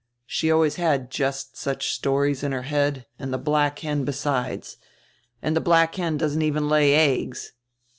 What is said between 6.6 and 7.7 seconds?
lay eggs.